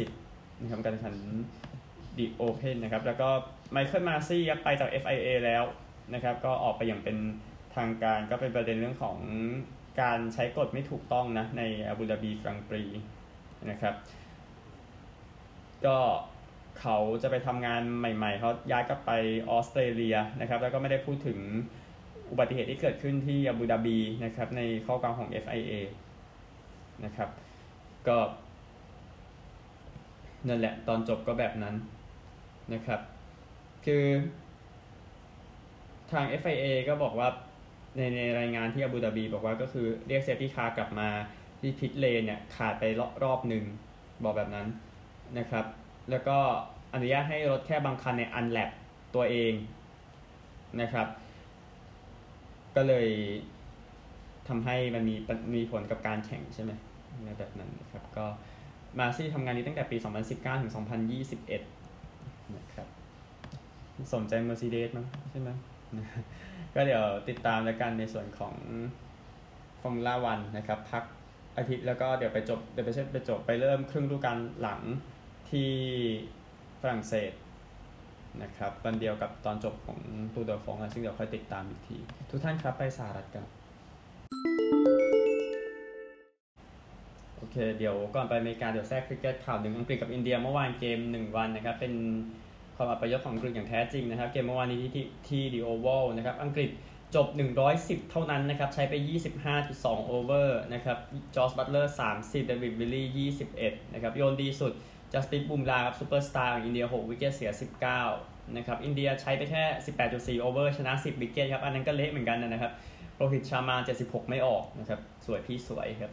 [0.00, 1.16] 150นะครับการแข่งขัน
[2.18, 3.28] ดีโอเพนนะครับแล้วก็
[3.72, 5.64] ไมเคิลมาซี่ไปจาก FIA แล้ว
[6.14, 7.16] นะครับก็ออกไปอย่างเป็น
[7.76, 9.16] ทางการก็เป็นประเด็นเรื่องของ
[10.02, 12.82] การใช้กฎไม่ถูกต้องนะในอาบูดาบีกรังปรี
[13.70, 13.94] นะครับ
[15.86, 15.96] ก็
[16.80, 19.10] เขาจะไปทำงานใหม่ ๆเขาย้ายกลับไป
[19.50, 21.38] ออสเตรเลียนะครับ แล้วก็ไม่ได้พูดถึง
[22.30, 25.72] อุบัติเหตุที่เกิดขึ้นที่อาบูดาบีนะครับ ในข้อกลางของ FIA
[27.04, 27.28] นะครับ
[28.08, 28.18] ก็
[30.48, 31.74] นั่นแหละตอนจบก็แบบนั้น
[32.74, 33.00] นะครับ
[33.86, 34.04] คือ
[36.12, 37.28] ทาง FIA ก็บอกว่า
[37.96, 41.08] ในในรายงานที่อาบูดาบีบอกว่าก็คือเรียก safety car กลับมา
[41.60, 42.84] ที่ pit lane เนี่ยขาดไป
[43.24, 43.64] รอบหนึ่ง
[44.24, 44.66] บอกแบบนั้น
[45.38, 45.64] นะครับ
[46.10, 46.38] แล้วก็
[46.94, 48.70] อนุญาตให้รถแค่บางคันใน unlap
[49.14, 49.52] ตัวเอง
[50.80, 51.06] นะครับ
[52.76, 53.08] ก็เลย
[54.48, 55.14] ทำให้มันมี
[55.54, 56.72] มีผลกับการแข่งใช่ไหม
[57.38, 58.26] แบบนั้นนะครับก็
[58.98, 59.96] มาซี่ทำงานนี้ตั้งแต่ปี
[60.30, 60.72] 2019 ถึง
[61.82, 62.86] 2021 นะครับ
[64.14, 65.50] สนใจ Mercedes มั้งใช่ไหม
[66.74, 68.54] ก็เดี๋ยวติดตามแล้วกันในส่วนของ
[69.80, 71.04] ฟอร์มูล่าวันนะครับ พัก
[71.58, 74.80] อาทิตย์แล้วก็เดี๋ยวไปจบเดี๋ยวไปเช่ไปจบไปเริ่มครึ่งฤดูกาลหลัง
[75.52, 75.70] ที่
[76.80, 77.32] ฝรั่งเศส
[78.42, 79.98] นะครับวันเดียวกับตอนจบของ
[80.34, 81.96] ตูร์เดอฟรองซ์ซึ่งเดี๋ยวค่อยติดตามอีกที
[82.30, 83.44] ทุกท่านครับไปสหรัฐกัน
[87.36, 91.94] โอเค เดี๋ยวก่อนไปอเมริกาเดี๋ยวแทรกคริกเก็ตข่าวหนึ่งอังกฤษกับอินเดียเมื่อวานเกม 1 วันนะครับ เป็น
[92.76, 96.70] ความอัปยศของอังกฤษอย่างแท้จริงนะครับ เกมเมื่อวานนี้ที่ที่ดิโอวัลนะครับอังกฤษ
[97.14, 97.26] จบ
[97.68, 98.94] 110 เท่านั้นนะครับ ใช้ไป
[99.50, 100.98] 25.2 over นะครับ
[101.34, 104.72] จอร์จบัตเลอร์ 30เดวิดวิลลี่ 21 นะครับ โยนดีสุด
[105.12, 107.50] จัสปริตบุมราห์ครับซูเปอร์สตาร์ของอินเดีย 6 wicket เสีย
[108.02, 109.62] 19 นะครับ อินเดียใช้ไปแค่
[110.36, 112.72] 18.4 over ชนะ 10 wicket ครับ อันนั้นก็เละเหมือนกันนะครับ
[113.16, 116.12] โรหิตชาร์มา 76 ไม่ออกนะครับ สวยพี่สวยครับ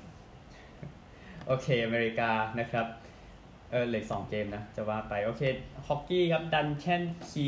[1.47, 2.85] โอเค อเมริกานะครับ
[3.71, 5.41] เออเหลือสองเกมนะ จะว่าไป โอเค
[5.88, 7.47] ฮอกกี้ครับ ดันแคนคี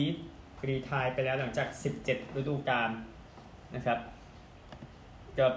[0.61, 1.67] ธ retire ไปแล้วหลังจาก
[2.03, 2.89] 17 ฤดูกาล
[3.75, 3.99] นะครับ
[5.39, 5.53] กับ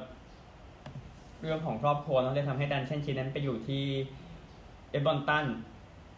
[1.41, 3.85] เรื่องของครอบครัวเราเลยทำให้ดันแคนคีธนั้นไปอยู่ที่
[4.91, 5.47] เอดมันตัน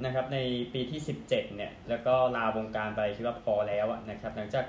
[0.05, 0.39] นะครับใน
[0.73, 4.65] ปีที่ 17เนี่ยแล้วก็ลาวงการไปคิดว่าพอแล้วนะครับหลังจาก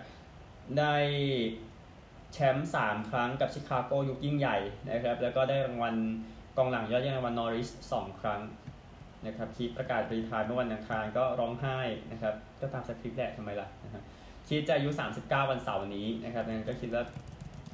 [0.77, 0.95] ได้
[2.33, 4.57] แชมป์3ครั้งกับชิคาโกยุคยิ่งใหญ่
[4.91, 5.95] นะครับแล้วก็ได้รางวัล
[6.57, 8.41] กองหลังยอดเยี่ยมรางวัลนอริสสองครั้ง
[9.25, 11.79] นะครับคีธประกาศ retire เมื่อวันอังคารก็ร้องไห้
[12.11, 14.01] นะครับก็ตามสคริปต์แหละทำไมล่ะนะฮะ
[14.47, 17.03] คีธจะอายุ 39 วันเสาร์นี้นะครับนั้นก็คิดว่า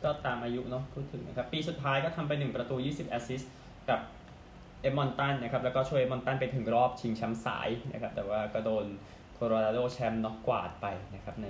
[0.04, 3.52] ก็ตามอายุเนาะพูดถึงนะครับปีสุดท้ายก็ทำไป 1 ประตู 20 assist
[3.90, 4.00] กับ
[4.84, 8.86] เอดมันตันนะครับแล้วก็ช่วยเอดมันตันไปถึงรอบชิงแชมป์สายนะครับแต่ว่าก็โดน
[9.34, 11.48] โคโลราโดแชมป์น็อกกวาดไปนะครับใน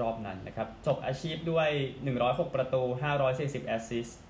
[0.00, 1.68] รอบนั้นนะครับจบอาชีพด้วย
[2.12, 2.82] 106 ประตู
[3.24, 4.20] 540 assist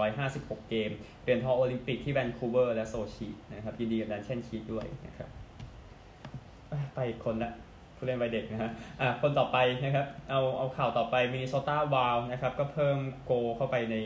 [0.00, 0.90] 1,256 เกม
[1.22, 5.28] เหรียญทองโอลิมปิกที่แวนคูเวอร์และโซชีนะครับยินดีกับดันแคนคีธด้วยนะครับ
[6.94, 7.50] ไปคนละ
[7.96, 13.96] ผู้เล่นวัยเด็กนะฮะอะคนต่อไปนะครับ เอาเอาข่าวต่อไปมินนิโซตาไวลด์นะครับ ก็เพิ่มโกลเข้าไปใน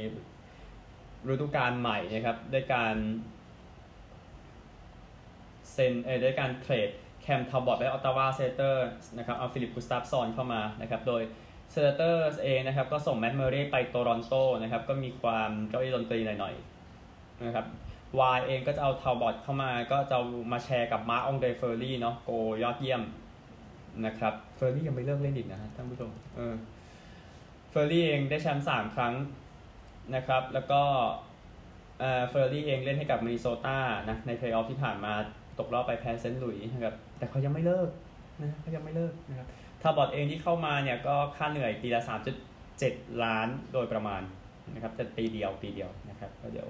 [1.29, 2.95] ฤดูกาลใหม่นะครับด้วยการ
[5.73, 6.91] เซ็นเออด้วยการ trade
[7.23, 11.23] แคมทัลบอตและออตตาวาเซเนเตอร์สนะครับเอาฟิลิปกุสตาฟซอนเข้ามานะครับโดย
[11.73, 17.67] เซเนเตอร์สเองนะครับก็ส่งแมตต์เมอร์เรย์ไปโตรอนโตนะครับก็มีความเก้าอี้ดนตรีหน่อยๆนะครับ
[18.19, 20.17] ไวลด์เองก็จะเอาทัลบอตเข้ามาก็จะ
[20.53, 22.31] มาแชร์กับมาร์กอองเดรเฟลอรี่เนาะโกล
[22.63, 23.03] ยอดเยี่ยม
[24.07, 26.55] นะครับเฟลอรี่ยังไม่เลิกเล่นอีกนะฮะท่านผู้ชมเออ
[27.71, 29.15] เฟลอรี่เองได้แชมป์สามครั้ง
[30.15, 30.83] นะครับ แล้วก็
[32.29, 35.13] เฟลอรี่เองเล่นให้กับมินนิโซตานะในเพลย์ออฟที่ผ่านมา
[35.59, 37.89] ตกรอบไปแพ้เซนต์หลุยส์นะครับแต่เขายังไม่เลิก
[38.43, 39.47] นะเขายังไม่เลิกนะครับ
[39.83, 42.03] ทาบอตเองที่เข้ามาเนี่ยก็ค่าเหนื่อยปีละ
[42.63, 44.23] 3.7 ล้านโดยประมาณ
[44.75, 46.69] นะครับแต่ปีเดียวปีเดียวนะครับก็เดี๋ยว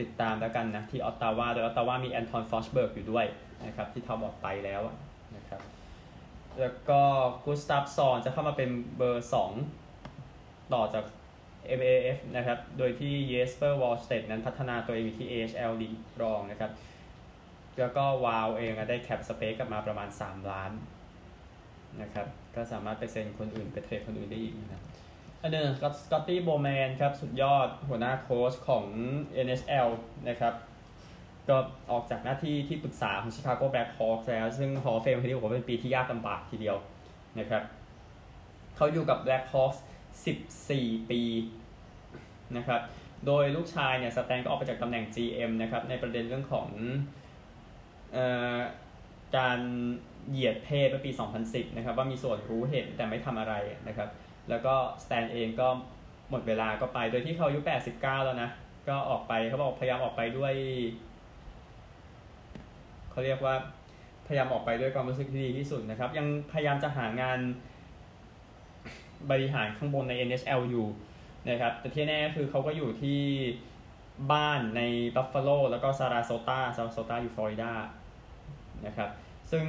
[0.02, 3.26] ิดตามแล้วกันนะ ที่ออตตาวาโดยออตตาวามีแอนตันฟอร์สเบิร์กอยู่ด้วย
[3.66, 4.82] นะครับที่ทาบอตไปแล้ว
[5.36, 5.60] นะครับ
[6.60, 7.00] แล้วก็
[7.44, 9.83] กูสตาฟซอนจะเข้ามาเป็นเบอร์ 2
[10.72, 11.04] ต่อจาก
[11.78, 15.90] MAF นะครับ โดยที่เยสเปอร์วอลสเตดนั้นพัฒนาตัวเองอยู่ที่ AHL ลี
[16.22, 16.70] รองนะครับ
[17.78, 20.72] แล้วก็ไวลด์เองได้ cap space กลับมาประมาณ 3 ล้าน
[22.02, 24.82] นะครับ ก็สามารถไปเซ็นคนอื่นไปเทรดคนอื่นได้อีกนะครับ
[25.42, 25.68] อันนึง
[26.04, 28.84] สกอตตี้โบแมนครับ สุดยอดหัวหน้าโค้ชของ
[29.46, 29.88] NHL
[30.28, 30.54] นะครับ
[31.48, 31.56] ก็
[31.90, 36.76] ออกจากหน้าที่ที่ปรึกษาของชิคาโกแบล็คฮอคแล้ว ซึ่งฮอเฟมที่ผมว่าเป็นปีที่ยากลำบากทีเดียว
[37.38, 37.62] นะครับ
[38.76, 39.74] เขาอยู่กับแบล็คฮอค
[40.22, 41.20] 14 ปี
[42.56, 42.80] นะครับ
[43.26, 46.68] โดยลูกชายเนี่ยสแตนก็ออกไปจากตำแหน่ง GM นะครับในประเด็นเรื่องของ
[48.16, 48.18] อ
[48.56, 48.58] อ
[49.36, 49.58] การ
[50.30, 51.10] เหยียดเพศเมื่อปี
[51.44, 53.54] 2010 นะครับว่ามีส่วนรู้เห็นแต่ไม่ทำอะไร
[53.88, 54.08] นะครับ
[54.50, 54.74] แล้วก็
[55.04, 55.68] สแตนเองก็
[56.30, 57.60] หมดเวลาก็ไป โดยที่เขาอายุ
[57.92, 58.50] 89 แล้วนะ
[58.88, 60.54] ก็ออกไปเขาบอกพยายามออกไปด้วย
[63.10, 63.54] เขาเรียกว่า
[64.26, 67.38] พยายามออกไปด้วยความรู้สึกที่ดีที่สุดนะครับ ยังพยายามจะหางาน
[69.30, 70.86] บริหารข้างบนใน NHL อยู่
[71.50, 73.20] นะครับแต่ที่แน่คือเขาก็อยู่ที่
[74.32, 74.82] บ้านใน
[75.16, 77.72] บัฟฟาโลแล้วก็ซาราโซตาซาราโซตาอยู่ฟลอริดา
[78.86, 79.10] นะครับ
[79.50, 79.64] ซึ่ง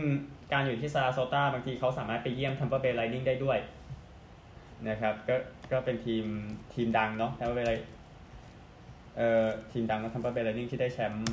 [0.51, 3.57] การอยู่ที่ซาราโซตาบางทีเขาสามารถไปเยี่ยมทัมเปอร์เบย์ไลนิ่งได้ด้วย
[4.89, 5.35] นะครับก็
[5.71, 6.25] ก็เป็นทีม
[6.73, 7.85] ทีมดังเนาะทัมเปอร์เบย์
[9.17, 11.27] เอ่อทีมดังทัมเปอร์เบย์ไลนิ่งที่ได้แชมป์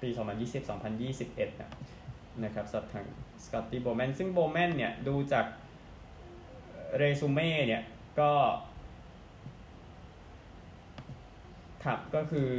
[0.00, 0.08] ปี
[0.84, 1.70] 2020-2021 นะ
[2.44, 3.06] นะครับสำหรับทาง
[3.44, 5.46] สกอตตี้โบแมนซึ่งโบแมนเนี่ยดูจาก
[6.96, 7.82] เรซูเม่เนี่ย
[8.20, 8.32] ก็
[11.84, 12.52] ครับก็คือ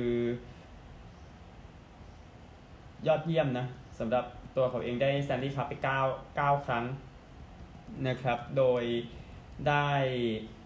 [3.07, 3.65] ยอดเยี่ยมนะ
[3.99, 6.85] สำหรับตัวเขาเองได้แซนดี้คัพไป 9 9 ครั้ง
[8.07, 8.83] นะครับ โดย
[9.67, 9.87] ได้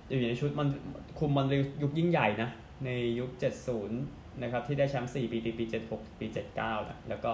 [0.09, 0.69] อยู่ในชุดมัน
[1.19, 1.45] คุมมัน
[1.81, 2.49] ยุคยิ่งใหญ่นะ
[2.85, 3.29] ในยุค
[3.85, 6.25] 70 นะครับ ที่ได้แชมป์ 4 ปีปีปี 76 ปี
[6.57, 7.31] 79 นะ แล้วก็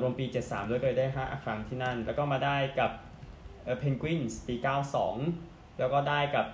[0.00, 2.90] รวมปี 73 ด้วยก็ได้ 5 ครั้งที่นั่น แล้วก็มาได้กับ
[3.78, 4.54] เพนกวินส์ปี
[5.16, 6.46] 92 แล้วก็ได้กับ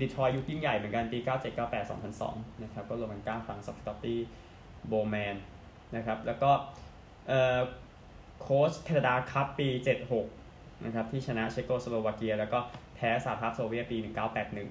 [0.00, 1.90] ดีทรอยยุคยิ่งใหญ่เหมือนกันปี 97 98
[2.22, 4.20] 2002 นะครับก็รวมกัน9ครั้งสำหรับสกอตตี้
[4.88, 5.36] โบแมน
[5.96, 6.50] นะครับแล้วก็
[8.40, 9.68] โค้ชแคนาดาคัพปี
[10.26, 12.58] 76 นะครับที่ชนะเชโกสโลวาเกีย แล้วก็
[12.94, 13.96] แพ้สหภาพโซเวียตปี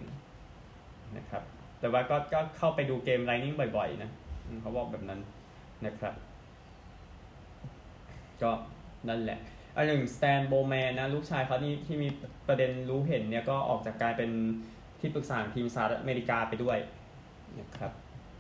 [0.01, 1.43] 1981 นะครับ
[1.79, 4.12] แต่ว่าก็ก็เข้าไปดูเกมไลนิ่งบ่อยๆนะ
[4.62, 5.19] เขาบอกแบบนั้น
[5.86, 6.13] นะครับ
[8.41, 8.51] ก็
[9.10, 9.39] นั่นแหละ
[9.75, 12.07] อันหนึ่งสแตนโบแมนนะลูกชายเขาที่ที่มี
[12.47, 14.29] ประเด็นรู้เห็นเนี่ยก็ออกจากกลายเป็น
[14.99, 16.77] ที่ปรึกษาทีมสหรัฐอเมริกาไปด้วย
[17.59, 17.91] นะครับ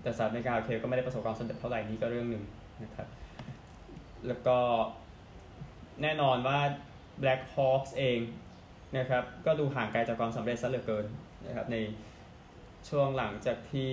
[0.01, 2.43] แต่สหรัฐอเมริกาโอเคก็ไม่ได้ประสบความสำเร็จเท่าไหร่นี่ก็เรื่องหนึ่ง
[2.83, 3.07] นะครับ
[4.27, 4.57] แล้วก็
[6.01, 6.59] แน่นอนว่า
[7.21, 8.19] Black Hawks เอง
[8.97, 11.05] นะครับก็ดูห่างไกลจากความสำเร็จซะเหลือเกิน
[11.47, 11.77] นะครับใน
[12.89, 13.91] ช่วงหลังจากที่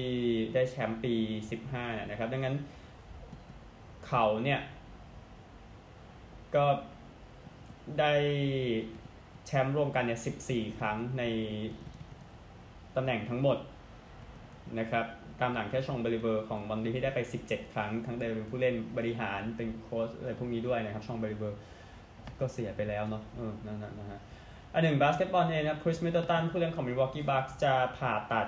[0.55, 1.15] ได้แชมป์ปี
[1.63, 2.57] 15 นะครับ ดังนั้น
[4.07, 4.61] เขาเนี่ย
[6.55, 6.65] ก็
[7.99, 8.13] ได้
[9.47, 11.23] แชมป์รวมกันเนี่ย14 ครั้งใน
[12.97, 13.59] ตำแหน่งทั้งหมด
[14.79, 15.07] นะครับ
[15.41, 21.59] ตามหลังแค่ชองเบลิเวอร์ของบอลลีที่ได้ไป 17 ครั้ง ทั้งเดิมเป็นผู้เล่นบริหารเป็นโค้ชอะไรพวกนี้ด้วยนะครับชองเบลิเวอร์
[22.41, 24.21] ก็เสียไปแล้วเนาะเออนั่นนะฮะ
[24.75, 28.47] อันหนึ่งบาสเกตบอลเองนะคริสมิดเดิลตันผู้เล่นของมิลวอกกี้บัคส์จะผ่าตัด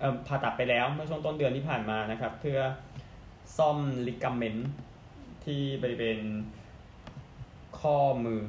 [0.00, 2.58] เอ่อผ่าตัดไปแล้วเมื่อช่วงต้นเดือนที่ผ่านมานะครับเพื่อ
[3.56, 4.70] ซ่อมligament
[5.44, 6.18] ที่บริเวณ
[7.80, 8.40] ข้อมือ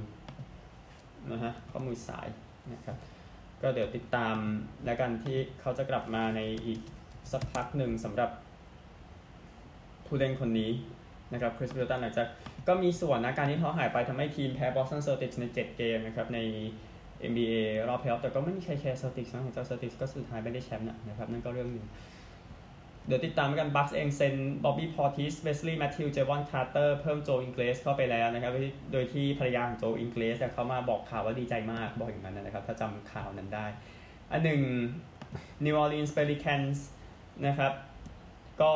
[1.32, 2.28] นะฮะข้อมือซ้าย
[2.74, 2.98] นะครับ
[3.62, 4.36] ก็เดี๋ยวติดตาม
[4.86, 6.80] แล้วกันที่เขาจะกลับมาในอีก
[7.32, 8.30] สักพักหนึ่งสำหรับ
[10.06, 10.72] ผู้เล่นคนนี้
[11.34, 12.28] นะครับคริสมิดเดิลตันหลังจาก
[12.68, 16.40] ก็มีส่วนนะการที่เขาหายไปทำให้ทีมแพ้บอสตันเซอร์ติกใน 7 เกมนะครับใน
[17.32, 17.56] NBA
[17.88, 21.86] รอบเพลย์ออฟแต่ก็ไม่มีใครแคร์เซอร์ติกนะของเจ้าเซอร์ติกก็สุดท้ายไม่ได้แชมป์นะครับนั่นก็เรื่องหนึ่ง
[23.08, 28.54] เดี๋ยวติดตามกันบัคส์เองเซ็นบ๊อบบี้พอร์ติสเบสลีย์แมทธิวเจวอนคาร์เตอร์เพิ่มโจอิงเกรสเข้าไปแล้วนะครับ
[28.92, 33.66] โดยที่ภรรยาของโจอิงเกรสเขามาบอกข่าวว่าดีใจมากบอกอย่างนั้นนะครับ ถ้าจำข่าวนั้นได้
[34.32, 34.62] อันหนึ่ง
[35.63, 36.88] New Orleans Pelicans นส์
[37.48, 37.74] นะครับ
[38.62, 38.74] ก็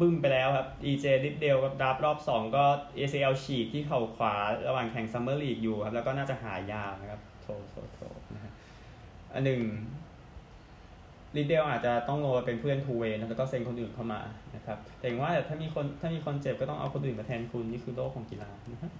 [0.00, 2.64] บึ้มไปแล้วครับ EJ ดิฟเดลกับดับรอบ 2 ก็
[2.98, 4.34] ACL ฉีกที่เข่าขวา
[4.68, 8.00] ระหว่างแข่งซัมเมอร์ลีกอยู่ครับ แล้วก็น่าจะหายานะครับโถโถโถ
[8.34, 8.52] นะฮะ
[9.34, 9.60] อันหนึ่ง
[11.36, 14.20] ลิเดลอาจจะต้องลงมาเป็นเพื่อนทูเวย์แล้วก็เซ็นคนอื่นเข้ามา
[14.56, 18.92] นะครับแต่ว่าถ้ามีคนถ้ามีคนเจ็บก็ต้องเอาคนอื่นมาแทนคุณ นี่คือโลกของกีฬานะครับ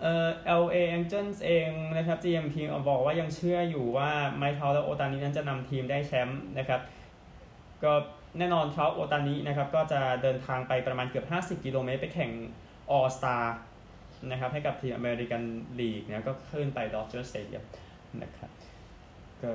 [0.00, 0.28] เอ่อ
[0.62, 6.80] LA Angels เองนะครับ GM ทีมบอกว่ายังเชื่ออยู่ว่าไมค์เทาและโอตานินั้นจะนำทีมได้แชมป์นะครับ
[7.84, 7.92] ก็
[8.38, 11.26] แน่นอนเทาโอตานินะครับก็จะเดินทางไปประมาณเกือบ
[11.60, 12.30] 50 กิโลเมตร ไปแข่ง
[12.90, 13.36] ออสตา
[14.30, 15.42] นะครับให้กับทีมอเมริกัน
[15.78, 17.64] ลีกเนี่ยก็ขึ้นไปดอ d เจอร์สเตเดียม
[18.22, 18.50] นะครับ
[19.42, 19.50] ก็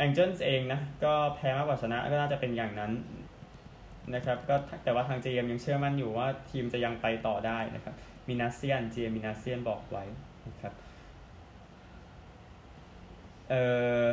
[0.00, 2.92] แองเจิลเองนะก็แพ้มากกว่าชนะก็น่าจะเป็นอย่างนั้น
[4.14, 7.94] นะครับก็แต่ว่าทาง GM ยังเชื่อมั่นอยู่ว่าทีมจะยังไปต่อได้นะครับ
[8.28, 10.04] มินาเซียน GM มินาเซียนบอกไว้
[10.48, 10.72] นะครับ
[13.48, 13.62] เอ่
[14.02, 14.04] อ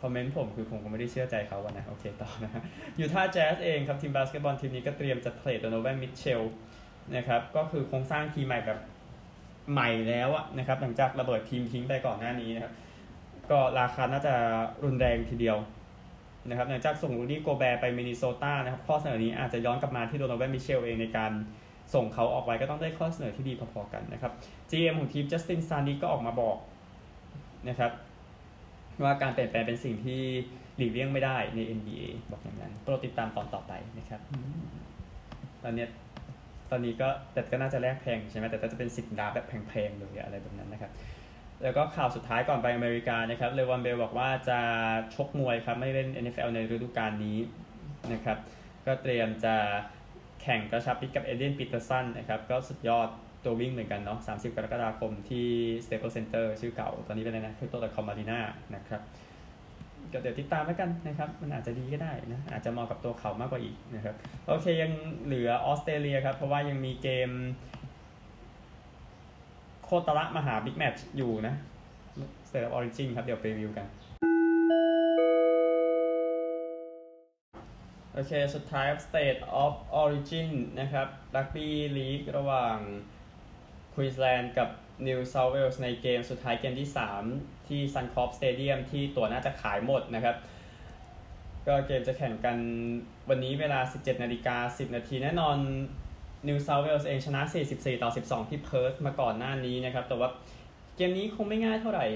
[0.00, 2.62] คอมเมนต์ผมคือผมก็ไม่ได้เชื่อใจเขาวันนะโอเคต่อนะ
[2.98, 6.42] ยูทาห์แจ๊สเองครับ ทีมบาสเกตบอลทีมนี้ก็เตรียมจะเทรดโดโนแวนมิตเชลล์
[7.16, 8.78] นะครับก็คือโครงสร้างทีมใหม่แบบ
[9.72, 12.72] ใหม่แล้วนะครับหลังจากระเบิดทีมทิ้งไปก่อนหน้านี้นะครับ
[13.50, 14.34] ก็ราคาน่าจะ
[14.84, 15.58] รุนแรงทีเดียว
[16.48, 21.32] นะครับหลังจากส่งลูดี้โกแบร์ไปมินนิโซตานะครับข้อเสนอนี้อาจจะย้อนกลับมาที่โดโนแวนมิตเชลล์เองในการ
[21.94, 24.32] ส่งเขาออกไปก็ต้องได้ข้อเสนอที่ดีพอๆกันนะครับ
[24.70, 26.56] GM ของทีมจัสตินซานิกก็ออกมาบอก
[27.68, 27.90] นะครับ
[29.02, 30.22] ว่าการเปลี่ยนแปลงเป็นสิ่งที่
[30.76, 34.20] หลีกเลี่ยงไม่ได้ใน NBA บอกอย่างนั้นโปรดติดตามตอนต่อไปนะครับ
[35.64, 35.86] ตอนนี้
[36.70, 40.92] ตอนนี้ก็แต่ก็น่าจะแลกแพงใช่ไหมแต่ก็จะเป็นสิบดาแบบแพงๆเลยอะไรแบบนั้นนะครับ
[41.62, 44.60] แล้วก็ข่าวสุดท้ายก่อนไปอเมริกานะครับเลวันเบลบอกว่าจะ
[45.14, 47.38] ชกมวยครับไม่เล่น NFL ในฤดูกาลนี้
[48.12, 48.38] นะครับ
[48.86, 49.56] ก็เตรียมจะ
[50.42, 53.08] แข่งกระชับมิตรกับเอเดนปีเตอร์สันนะครับก็สุดยอด
[53.44, 55.46] ตัววิ่งเหมือนกันเนาะ 30 กรกฎาคมที่
[55.84, 58.40] Staples Center ชื่อเก่า ตอนนี้เป็นอะไรนะคือตัวละครมารีนา
[58.74, 59.00] นะครับ
[60.12, 64.14] ก็เดี๋ยวติดตามแล้วกันนะครับ มันอาจจะดีก็ได้นะ อาจจะเหมาะกับตัวเขามากกว่าอีกนะครับ
[64.46, 64.92] โอเคยัง
[65.24, 67.30] เหลือออสเตรเลียครับ เพราะว่ายังมีเกม
[69.90, 71.54] โคตระมหาบิ๊กแมตช์อยู่นะ
[72.48, 73.86] State of Origin ครับ เดี๋ยวไปรีวิวกัน
[78.12, 80.48] โอเค สุดท้าย State of Origin
[80.80, 82.76] นะครับรักบี้ลีกระหว่าง
[83.94, 84.68] ควีนส์แลนด์กับ
[85.06, 86.90] New South Wales ในเกมสุดท้ายเกมที่
[87.30, 90.36] 3 ที่ Suncorp Stadium ที่ตั๋วน่าจะขายหมดนะครับ
[91.66, 92.56] ก็เกมจะแข่งกัน
[93.28, 95.58] วันนี้เวลา 17นาฬิกา10 นาทีแน่นอน
[96.46, 97.40] นิวเซาท์เวลส์เองชนะ
[97.72, 100.28] 44 ต่อ 12 ที่เพิร์ธมาก่อนหน้านี้นะครับ แต่ว่า
[100.96, 102.06] เกมนี้คงไม่ง่ายเท่าไหร่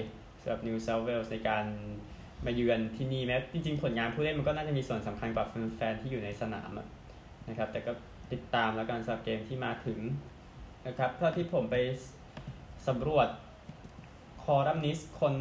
[0.41, 1.65] สำหรับนิวเซาท์เวลส์ในการ
[2.45, 6.71] มาเยือนที่นี่แม้จริงๆ ผลงานผู้เล่นมันก็น่าจะมีส่วนสำคัญกว่าแฟนๆที่อยู่ในสนาม
[7.49, 7.91] นะครับ แต่ก็
[8.31, 9.99] ติดตามแล้วกันสำหรับเกมที่มาถึง
[10.87, 11.75] นะครับเท่าที่ผมไป
[12.87, 13.27] สำรวจ
[14.43, 15.33] คอรัมนิสคน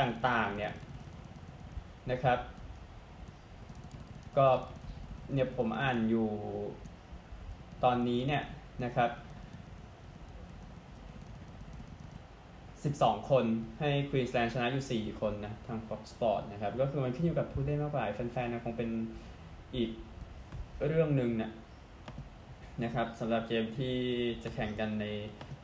[0.00, 0.72] ต่างๆเนี่ย
[2.10, 2.38] นะครับ
[4.36, 4.46] ก็
[5.32, 6.28] เนี่ยผมอ่านอยู่
[7.84, 8.42] ตอนนี้เนี่ย
[8.84, 9.10] นะครับ
[12.96, 13.44] 12 คน
[13.80, 18.90] ให้ควีนสแลนด์ชนะอยู่ 4 คนนะทาง Fox Sport นะครับ ก็คือมันขึ้นอยู่กับผู้เล่นมากกว่าแฟนๆนะคงเป็น
[19.76, 19.90] อีก
[20.86, 21.50] เรื่องหนึ่งนะ
[22.82, 23.96] นะครับสำหรับเกมที่
[24.42, 25.06] จะแข่งกันใน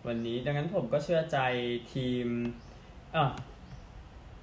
[0.07, 1.39] วันนี้ ดังนั้นผมก็เชื่อใจ
[1.93, 2.27] ทีม
[3.17, 3.25] อะ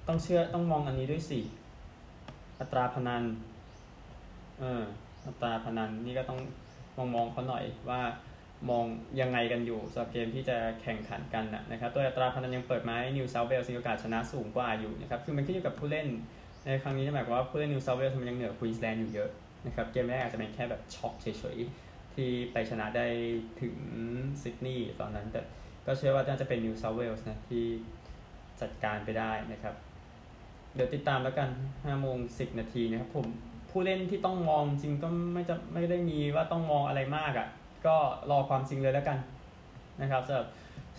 [0.06, 1.40] ต้องเชื่อต้องมองอันนี้ด้วยสิ
[2.60, 3.24] อัตราพนัน
[4.58, 4.82] เออ
[5.26, 6.40] อัตราพนันนี่ก็ต้อง
[6.96, 8.00] มองมองเขาหน่อยว่า
[8.70, 8.84] มอง
[9.20, 16.06] ยังไงกันอยู่สำหรับเกมที่จะแข่งขันกันนะครับตัวอัตราพนันยังเปิดมาให้นิวเซาเวลส์มีโอกาสชนะสูงกว่าอยู่นะครับคือมันขึ้นอยู่กับผู้เล่น
[16.64, 19.30] ในครั้งนี้จะหมายความว่าผู้เล่นนิวเซาท์เวลส์มันยังเหนือควีนส์แลนด์อยู่เยอะ
[19.66, 23.06] นะครับเกมแรกอาจจะเป็นแค่แบบช็อกเฉยๆที่ไปชนะได้
[23.60, 23.76] ถึง
[24.42, 25.40] ซิดนีย์ตอนนั้นแต่
[25.86, 27.64] ก็เชื่อว่าน่าจะเป็นนิวเซาท์เวลส์นะที่
[28.60, 29.74] จัดการไปได้นะครับ
[30.74, 33.26] เดี๋ยวติดตามแล้วกัน5โมง10 นาทีนะครับผม
[33.78, 37.48] ผู้เล่นที่ต้องมองจริงก็ไม่จะไม่ได้มีว่าต้องมองอะไรมากอะ่ะ
[37.86, 37.96] ก็
[38.30, 39.18] รอความจริงเลยแล้วกัน
[40.02, 40.46] นะครับสำหรับ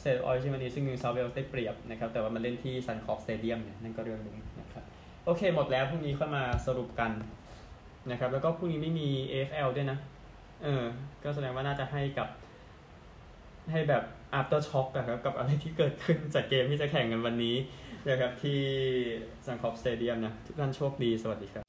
[0.02, 4.84] State of Origin วันนี้ซึ่งนิวเซาท์เวลส์ได้เปรียบนะครับแต่ว่ามันเล่นที่ซันคอร์ปสเตเดียมเนี่ยนั่นก็เรื่องหนึ่งนะครับ
[5.26, 7.12] โอเคหมดแล้วพรุ่งนี้ค่อยมาสรุปกัน
[8.12, 9.98] นะครับแล้วก็พรุ่งนี้ไม่มี AFL ด้วยนะ
[10.64, 10.84] เออ
[11.24, 12.28] ก็แสดงว่าน่าจะให้กับ
[13.72, 14.04] ให้แบบ
[14.40, 17.56] after shock อะครับกับอะไรที่เกิดขึ้นจากเกมที่จะแข่งกันวันนี้
[18.10, 18.60] นะครับที่
[19.48, 21.67] สังคอฟสเตเดียมนะทุกท่านโชคดีสวัสดีครับ